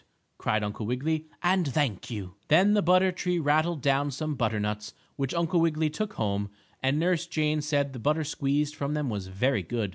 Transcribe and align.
cried 0.39 0.63
Uncle 0.63 0.87
Wiggily, 0.87 1.27
"and 1.43 1.71
thank 1.71 2.09
you." 2.09 2.33
Then 2.47 2.73
the 2.73 2.81
butter 2.81 3.11
tree 3.11 3.37
rattled 3.37 3.83
down 3.83 4.09
some 4.09 4.33
butternuts, 4.33 4.95
which 5.15 5.31
Uncle 5.31 5.61
Wiggily 5.61 5.91
took 5.91 6.13
home, 6.13 6.49
and 6.81 6.97
Nurse 6.97 7.27
Jane 7.27 7.61
said 7.61 7.93
the 7.93 7.99
butter 7.99 8.23
squeezed 8.23 8.73
from 8.73 8.95
them 8.95 9.11
was 9.11 9.27
very 9.27 9.61
good. 9.61 9.89